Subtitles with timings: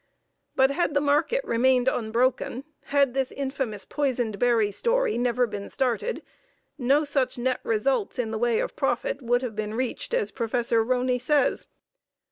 [0.55, 6.23] But had the market remained unbroken, had this infamous poisoned berry story never been started,
[6.75, 10.71] no such net results in way of profit would have been reached as Prof.
[10.71, 11.67] Roney says.